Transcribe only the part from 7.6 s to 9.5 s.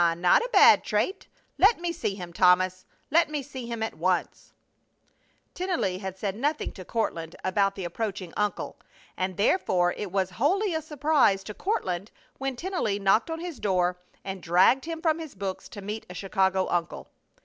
the approaching uncle, and